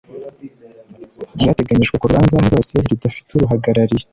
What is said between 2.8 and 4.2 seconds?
ridafite uruhagarariye